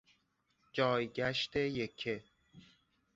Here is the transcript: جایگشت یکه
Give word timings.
جایگشت 0.73 1.55
یکه 1.55 2.23